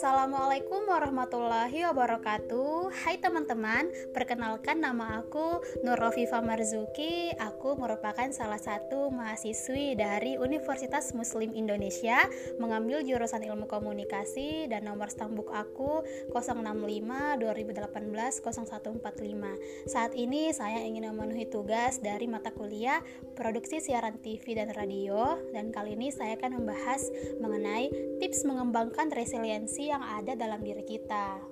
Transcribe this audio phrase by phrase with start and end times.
[0.00, 2.88] Assalamualaikum warahmatullahi wabarakatuh.
[3.04, 7.28] Hai teman-teman, perkenalkan nama aku Nur Rofifa Marzuki.
[7.36, 12.16] Aku merupakan salah satu mahasiswi dari Universitas Muslim Indonesia
[12.56, 16.00] Mengambil jurusan ilmu komunikasi dan nomor stambuk aku
[16.32, 23.04] 065 2018 0145 Saat ini saya ingin memenuhi tugas dari mata kuliah
[23.36, 27.04] Produksi Siaran TV dan Radio Dan kali ini saya akan membahas
[27.36, 31.49] mengenai tips mengembangkan resiliensi yang ada dalam diri kita.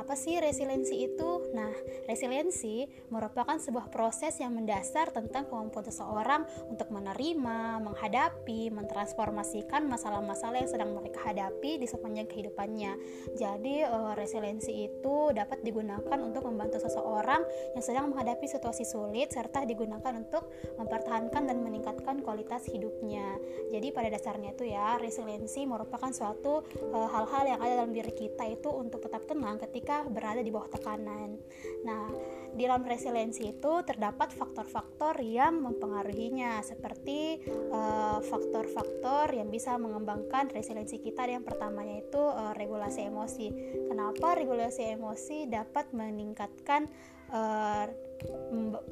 [0.00, 1.52] Apa sih resiliensi itu?
[1.52, 1.68] Nah,
[2.08, 10.72] resiliensi merupakan sebuah proses yang mendasar tentang kemampuan seseorang untuk menerima, menghadapi, mentransformasikan masalah-masalah yang
[10.72, 12.96] sedang mereka hadapi di sepanjang kehidupannya.
[13.36, 17.44] Jadi, uh, resiliensi itu dapat digunakan untuk membantu seseorang
[17.76, 20.48] yang sedang menghadapi situasi sulit serta digunakan untuk
[20.80, 23.36] mempertahankan dan meningkatkan kualitas hidupnya.
[23.68, 28.48] Jadi, pada dasarnya itu ya, resiliensi merupakan suatu eh, hal-hal yang ada dalam diri kita
[28.48, 31.34] itu untuk tetap tenang ketika ketika berada di bawah tekanan.
[31.82, 32.06] Nah,
[32.54, 40.46] di dalam resiliensi itu terdapat faktor-faktor yang mempengaruhinya seperti eh, faktor-faktor uh, yang bisa mengembangkan
[40.54, 41.26] resiliensi kita.
[41.26, 43.50] Yang pertamanya itu uh, regulasi emosi.
[43.90, 46.86] Kenapa regulasi emosi dapat meningkatkan
[47.34, 47.90] uh,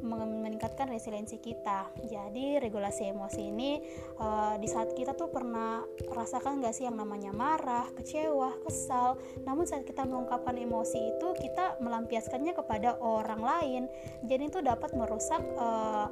[0.00, 1.92] meningkatkan resiliensi kita.
[2.06, 3.80] Jadi regulasi emosi ini
[4.18, 9.20] uh, di saat kita tuh pernah rasakan gak sih yang namanya marah, kecewa, kesal.
[9.44, 13.82] Namun saat kita mengungkapkan emosi itu kita melampiaskannya kepada orang lain.
[14.24, 16.08] Jadi itu dapat merusak uh,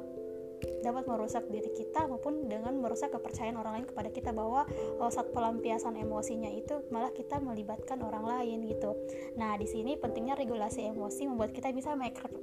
[0.87, 4.63] dapat merusak diri kita maupun dengan merusak kepercayaan orang lain kepada kita bahwa
[5.03, 8.95] oh, saat pelampiasan emosinya itu malah kita melibatkan orang lain gitu.
[9.35, 11.91] Nah, di sini pentingnya regulasi emosi membuat kita bisa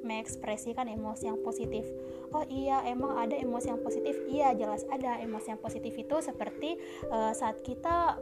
[0.04, 1.88] mengekspresikan emosi yang positif.
[2.34, 4.14] Oh iya, emang ada emosi yang positif.
[4.28, 6.76] Iya, jelas ada emosi yang positif itu seperti
[7.08, 8.20] uh, saat kita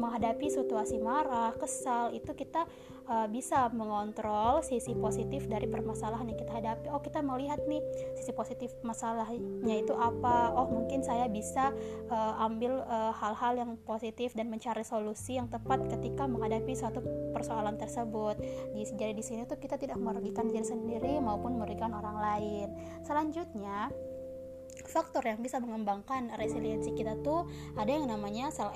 [0.00, 2.64] menghadapi situasi marah, kesal, itu kita
[3.06, 6.86] uh, bisa mengontrol sisi positif dari permasalahan yang kita hadapi.
[6.90, 7.82] Oh, kita melihat nih
[8.16, 8.72] sisi positif
[9.52, 10.52] masalahnya itu apa?
[10.56, 11.70] Oh, mungkin saya bisa
[12.10, 17.00] uh, ambil eh, hal-hal uh, yang positif dan mencari solusi yang tepat ketika menghadapi suatu
[17.30, 18.36] persoalan tersebut.
[18.74, 22.68] Di, jadi di sini tuh kita tidak merugikan diri sendiri maupun merugikan orang lain.
[23.06, 23.88] Selanjutnya,
[24.90, 27.46] faktor yang bisa mengembangkan resiliensi kita tuh
[27.78, 28.74] ada yang namanya self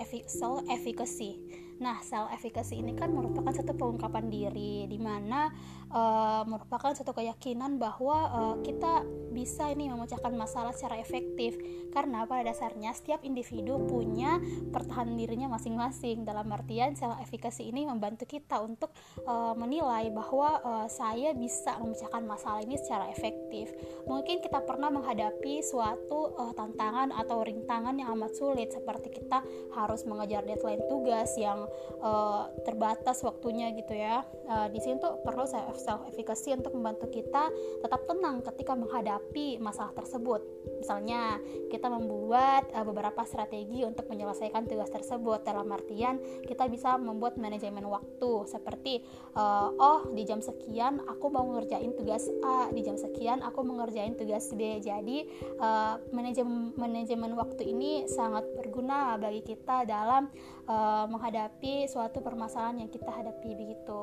[0.70, 1.65] efficacy.
[1.76, 5.52] Nah, self efficacy ini kan merupakan satu pengungkapan diri di mana
[5.92, 9.04] uh, merupakan satu keyakinan bahwa uh, kita
[9.36, 11.60] bisa ini memecahkan masalah secara efektif
[11.92, 14.40] karena pada dasarnya setiap individu punya
[14.72, 16.24] pertahanan dirinya masing-masing.
[16.24, 18.96] Dalam artian self efficacy ini membantu kita untuk
[19.28, 23.68] uh, menilai bahwa uh, saya bisa memecahkan masalah ini secara efektif.
[24.08, 29.44] Mungkin kita pernah menghadapi suatu uh, tantangan atau rintangan yang amat sulit seperti kita
[29.76, 31.65] harus mengejar deadline tugas yang
[32.00, 34.22] uh, terbatas waktunya gitu ya.
[34.46, 37.50] Uh, di sini tuh perlu self efficacy untuk membantu kita
[37.82, 40.42] tetap tenang ketika menghadapi masalah tersebut.
[40.80, 45.42] Misalnya kita membuat uh, beberapa strategi untuk menyelesaikan tugas tersebut.
[45.42, 48.46] Dalam artian kita bisa membuat manajemen waktu.
[48.46, 49.02] Seperti
[49.34, 54.14] uh, oh di jam sekian aku mau ngerjain tugas A di jam sekian aku mengerjain
[54.14, 54.78] tugas B.
[54.82, 55.26] Jadi
[55.58, 60.30] uh, manajemen manajemen waktu ini sangat berguna bagi kita dalam
[60.66, 64.02] uh, menghadapi suatu permasalahan yang kita hadapi begitu.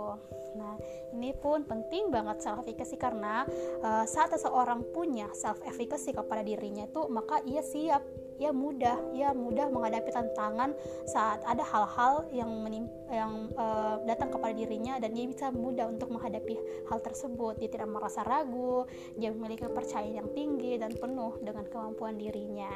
[0.57, 0.75] Nah,
[1.15, 3.45] ini pun penting banget self efficacy karena
[3.83, 8.01] uh, saat seseorang punya self efficacy kepada dirinya itu maka ia siap
[8.41, 10.73] ia mudah ia mudah menghadapi tantangan
[11.05, 16.09] saat ada hal-hal yang menim yang uh, datang kepada dirinya dan dia bisa mudah untuk
[16.09, 16.57] menghadapi
[16.89, 17.57] hal tersebut.
[17.61, 18.85] Dia tidak merasa ragu
[19.17, 22.71] dia memiliki kepercayaan yang tinggi dan penuh dengan kemampuan dirinya.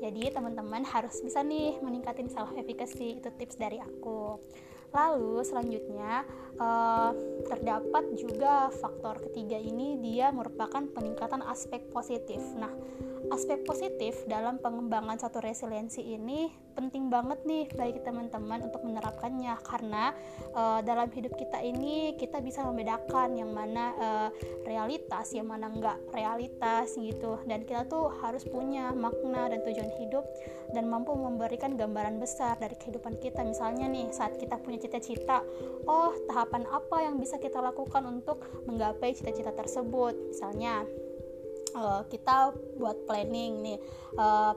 [0.00, 4.40] Jadi teman-teman harus bisa nih meningkatin self efficacy itu tips dari aku.
[4.94, 6.24] Lalu selanjutnya
[6.60, 7.10] uh,
[7.46, 12.40] terdapat juga faktor ketiga ini dia merupakan peningkatan aspek positif.
[12.58, 12.72] Nah,
[13.30, 19.56] aspek positif dalam pengembangan satu resiliensi ini penting banget nih bagi teman-teman untuk menerapkannya.
[19.64, 20.12] Karena
[20.52, 24.28] uh, dalam hidup kita ini kita bisa membedakan yang mana uh,
[24.68, 27.40] realitas yang mana enggak realitas gitu.
[27.48, 30.22] Dan kita tuh harus punya makna dan tujuan hidup
[30.74, 33.40] dan mampu memberikan gambaran besar dari kehidupan kita.
[33.42, 35.40] Misalnya nih saat kita punya cita-cita
[35.88, 36.12] oh
[36.46, 38.38] tahapan apa yang bisa kita lakukan untuk
[38.70, 40.14] menggapai cita-cita tersebut?
[40.30, 40.86] Misalnya
[41.74, 43.78] uh, kita buat planning nih
[44.14, 44.54] uh,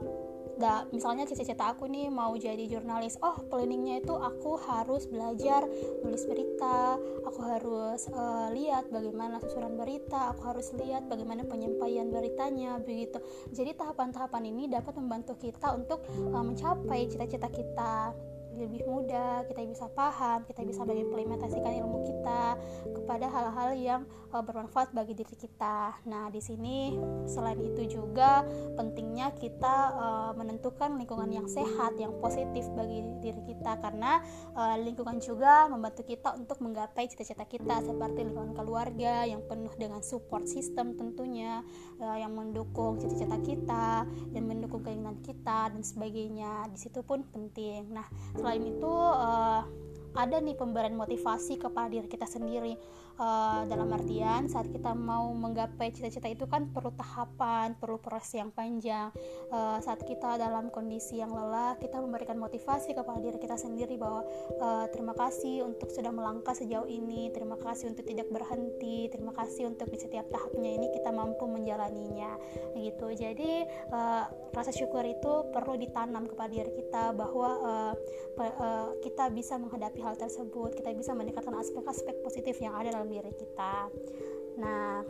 [0.54, 3.18] da, misalnya cita-cita aku nih mau jadi jurnalis.
[3.26, 5.66] Oh planningnya itu aku harus belajar
[6.06, 6.94] nulis berita
[7.26, 13.18] aku harus uh, lihat bagaimana susunan berita aku harus lihat bagaimana penyampaian beritanya begitu.
[13.50, 18.14] Jadi tahapan-tahapan ini dapat membantu kita untuk uh, mencapai cita-cita kita
[18.58, 22.58] lebih mudah kita bisa paham kita bisa mengimplementasikan ilmu kita
[22.96, 24.00] kepada hal-hal yang
[24.32, 25.98] uh, bermanfaat bagi diri kita.
[26.06, 26.94] Nah di sini
[27.26, 28.46] selain itu juga
[28.78, 33.78] pentingnya kita uh, menentukan lingkungan yang sehat yang positif bagi diri kita.
[33.82, 34.22] Karena
[34.54, 40.00] uh, lingkungan juga membantu kita untuk menggapai cita-cita kita seperti lingkungan keluarga yang penuh dengan
[40.00, 41.62] support system tentunya
[41.98, 46.70] uh, yang mendukung cita-cita kita dan mendukung keinginan kita dan sebagainya.
[46.70, 47.90] Di situ pun penting.
[47.90, 48.06] Nah
[48.40, 49.60] selain itu uh,
[50.14, 52.74] ada nih pemberian motivasi kepada diri kita sendiri.
[53.20, 58.48] Uh, dalam artian saat kita mau menggapai cita-cita itu kan perlu tahapan perlu proses yang
[58.48, 59.12] panjang.
[59.52, 64.24] Uh, saat kita dalam kondisi yang lelah kita memberikan motivasi kepada diri kita sendiri bahwa
[64.56, 69.68] uh, terima kasih untuk sudah melangkah sejauh ini terima kasih untuk tidak berhenti terima kasih
[69.68, 72.40] untuk di setiap tahapnya ini kita mampu menjalaninya
[72.72, 73.12] gitu.
[73.12, 74.24] Jadi uh,
[74.56, 77.92] rasa syukur itu perlu ditanam kepada diri kita bahwa uh,
[78.40, 83.32] uh, kita bisa menghadapi hal tersebut kita bisa meningkatkan aspek-aspek positif yang ada dalam diri
[83.36, 83.88] kita.
[84.58, 85.04] Nah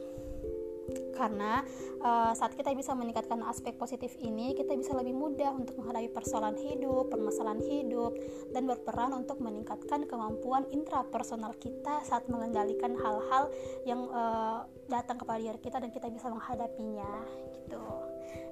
[1.15, 1.63] karena
[2.01, 6.57] uh, saat kita bisa meningkatkan aspek positif ini kita bisa lebih mudah untuk menghadapi persoalan
[6.57, 8.17] hidup permasalahan hidup
[8.51, 13.53] dan berperan untuk meningkatkan kemampuan intrapersonal kita saat mengendalikan hal-hal
[13.85, 17.11] yang uh, datang kepada diri kita dan kita bisa menghadapinya
[17.69, 18.00] gitu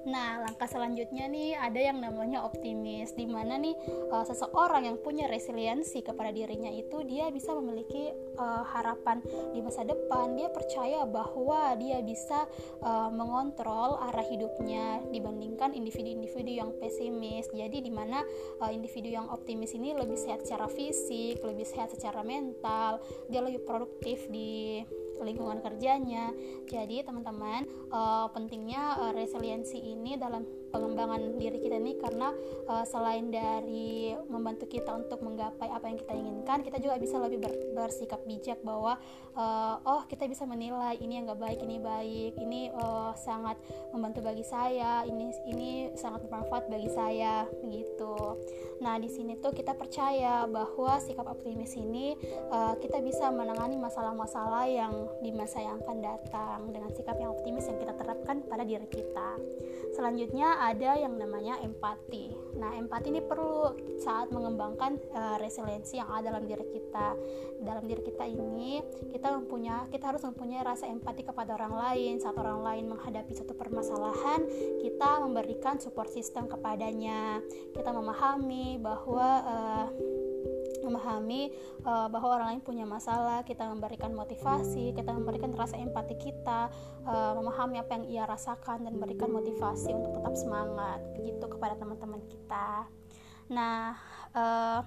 [0.07, 3.75] Nah, langkah selanjutnya nih ada yang namanya optimis, di mana nih
[4.13, 9.19] uh, seseorang yang punya resiliensi kepada dirinya itu dia bisa memiliki uh, harapan
[9.51, 10.39] di masa depan.
[10.39, 12.47] Dia percaya bahwa dia bisa
[12.79, 17.51] uh, mengontrol arah hidupnya dibandingkan individu-individu yang pesimis.
[17.51, 18.23] Jadi di mana
[18.63, 23.67] uh, individu yang optimis ini lebih sehat secara fisik, lebih sehat secara mental, dia lebih
[23.67, 24.83] produktif di
[25.21, 26.31] lingkungan kerjanya.
[26.65, 32.33] Jadi teman-teman uh, pentingnya uh, resiliensi ini dalam pengembangan diri kita ini karena
[32.69, 37.41] uh, selain dari membantu kita untuk menggapai apa yang kita inginkan, kita juga bisa lebih
[37.41, 38.97] ber, bersikap bijak bahwa
[39.33, 43.57] uh, oh kita bisa menilai ini yang gak baik, ini baik, ini uh, sangat
[43.91, 48.37] membantu bagi saya, ini ini sangat bermanfaat bagi saya, begitu.
[48.79, 52.15] Nah di sini tuh kita percaya bahwa sikap optimis ini
[52.53, 57.67] uh, kita bisa menangani masalah-masalah yang di masa yang akan datang dengan sikap yang optimis
[57.67, 59.35] yang kita terapkan pada diri kita.
[59.95, 62.35] Selanjutnya ada yang namanya empati.
[62.59, 63.71] Nah, empati ini perlu
[64.03, 67.15] saat mengembangkan uh, resiliensi yang ada dalam diri kita.
[67.63, 72.13] Dalam diri kita ini kita mempunyai kita harus mempunyai rasa empati kepada orang lain.
[72.19, 74.43] Saat orang lain menghadapi satu permasalahan,
[74.83, 77.39] kita memberikan support system kepadanya.
[77.71, 79.87] Kita memahami bahwa uh,
[80.89, 81.53] memahami
[81.85, 86.73] uh, bahwa orang lain punya masalah, kita memberikan motivasi, kita memberikan rasa empati kita,
[87.05, 92.19] uh, memahami apa yang ia rasakan dan memberikan motivasi untuk tetap semangat begitu kepada teman-teman
[92.27, 92.98] kita.
[93.49, 93.97] Nah,
[94.37, 94.81] uh,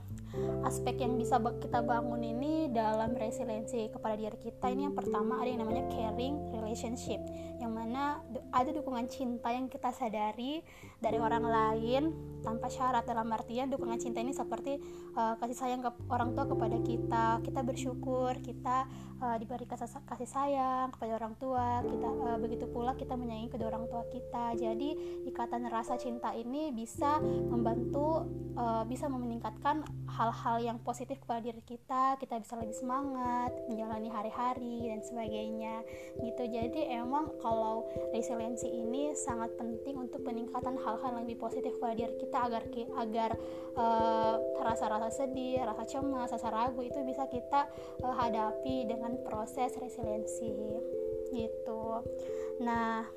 [0.65, 5.51] aspek yang bisa kita bangun ini dalam resiliensi kepada diri kita ini yang pertama ada
[5.51, 7.21] yang namanya caring relationship,
[7.61, 8.23] yang mana
[8.55, 10.65] ada dukungan cinta yang kita sadari
[11.03, 12.03] dari orang lain
[12.41, 14.81] tanpa syarat dalam artian dukungan cinta ini seperti
[15.15, 18.89] uh, kasih sayang ke orang tua kepada kita, kita bersyukur, kita
[19.21, 23.91] uh, diberi kasih, sayang kepada orang tua, kita uh, begitu pula kita menyayangi kedua orang
[23.91, 24.55] tua kita.
[24.57, 28.25] Jadi ikatan rasa cinta ini bisa membantu
[28.57, 34.93] uh, bisa meningkatkan hal-hal yang positif kepada diri kita kita bisa lebih semangat menjalani hari-hari
[34.93, 35.81] dan sebagainya
[36.21, 36.43] gitu.
[36.47, 42.15] Jadi emang kalau resiliensi ini sangat penting untuk peningkatan hal-hal yang lebih positif kepada diri
[42.21, 42.63] kita agar
[43.01, 43.31] agar
[43.77, 47.69] uh, rasa-rasa sedih rasa cemas rasa ragu itu bisa kita
[48.05, 50.53] uh, hadapi dengan proses resiliensi
[51.33, 52.05] gitu.
[52.61, 53.09] Nah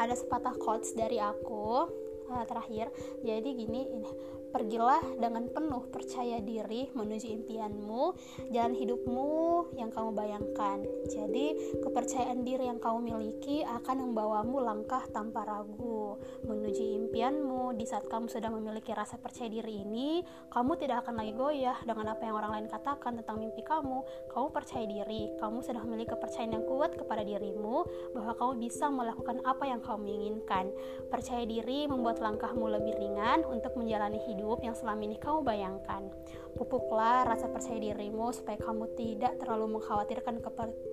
[0.00, 1.99] ada sepatah quotes dari aku
[2.30, 2.88] uh, terakhir.
[3.20, 4.10] Jadi gini ini
[4.50, 8.02] Pergilah dengan penuh percaya diri menuju impianmu,
[8.50, 9.30] jalan hidupmu
[9.78, 10.82] yang kamu bayangkan.
[11.06, 17.78] Jadi, kepercayaan diri yang kamu miliki akan membawamu langkah tanpa ragu menuju impianmu.
[17.78, 22.10] Di saat kamu sudah memiliki rasa percaya diri ini, kamu tidak akan lagi goyah dengan
[22.10, 24.02] apa yang orang lain katakan tentang mimpi kamu.
[24.34, 27.86] Kamu percaya diri, kamu sudah memiliki kepercayaan yang kuat kepada dirimu
[28.18, 30.74] bahwa kamu bisa melakukan apa yang kamu inginkan.
[31.06, 36.08] Percaya diri membuat langkahmu lebih ringan untuk menjalani hidup hidup yang selama ini kamu bayangkan.
[36.56, 40.40] Pupuklah rasa percaya dirimu supaya kamu tidak terlalu mengkhawatirkan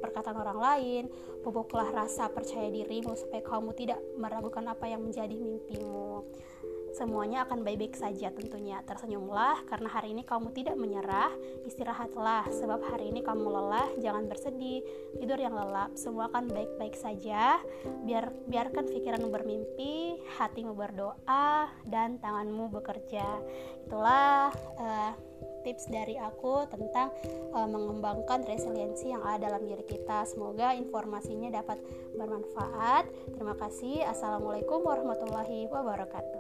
[0.04, 1.04] perkataan orang lain.
[1.42, 6.28] Pupuklah rasa percaya dirimu supaya kamu tidak meragukan apa yang menjadi mimpimu.
[6.96, 8.80] Semuanya akan baik-baik saja tentunya.
[8.86, 11.32] Tersenyumlah karena hari ini kamu tidak menyerah,
[11.68, 14.86] istirahatlah sebab hari ini kamu lelah, jangan bersedih,
[15.18, 17.60] tidur yang lelap, semua akan baik-baik saja.
[18.06, 23.26] Biar biarkan pikiranmu bermimpi, hatimu berdoa dan tanganmu bekerja.
[23.88, 25.12] Itulah uh,
[25.68, 27.12] tips dari aku tentang
[27.52, 30.24] uh, mengembangkan resiliensi yang ada dalam diri kita.
[30.24, 31.80] Semoga informasinya dapat
[32.16, 33.06] bermanfaat.
[33.36, 34.08] Terima kasih.
[34.08, 36.37] Assalamualaikum warahmatullahi wabarakatuh.